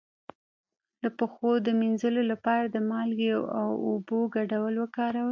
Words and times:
د 1.01 1.03
پښو 1.17 1.49
د 1.65 1.67
مینځلو 1.79 2.23
لپاره 2.31 2.65
د 2.67 2.77
مالګې 2.89 3.31
او 3.61 3.69
اوبو 3.87 4.19
ګډول 4.35 4.73
وکاروئ 4.79 5.29